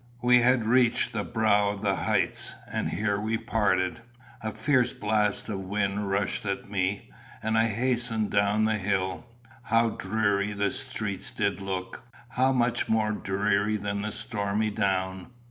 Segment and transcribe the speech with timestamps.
[0.23, 4.01] We had reached the brow of the heights, and here we parted.
[4.41, 7.11] A fierce blast of wind rushed at me,
[7.43, 9.27] and I hastened down the hill.
[9.61, 12.01] How dreary the streets did look!
[12.29, 15.27] how much more dreary than the stormy down!